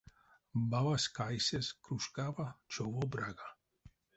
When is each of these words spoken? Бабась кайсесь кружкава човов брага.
Бабась 0.69 1.07
кайсесь 1.17 1.75
кружкава 1.83 2.47
човов 2.73 3.05
брага. 3.11 3.49